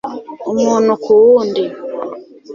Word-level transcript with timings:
umuntu 0.51 0.91
ku 1.03 1.11
wundi 1.23 1.63